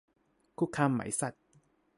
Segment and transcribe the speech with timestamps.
[0.57, 1.33] คุกคามไหมสัส